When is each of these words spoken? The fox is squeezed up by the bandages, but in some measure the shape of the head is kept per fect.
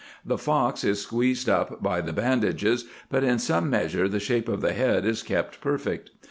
The 0.25 0.39
fox 0.39 0.83
is 0.83 0.99
squeezed 1.03 1.47
up 1.47 1.83
by 1.83 2.01
the 2.01 2.11
bandages, 2.11 2.85
but 3.11 3.23
in 3.23 3.37
some 3.37 3.69
measure 3.69 4.09
the 4.09 4.19
shape 4.19 4.49
of 4.49 4.61
the 4.61 4.73
head 4.73 5.05
is 5.05 5.21
kept 5.21 5.61
per 5.61 5.77
fect. 5.77 6.09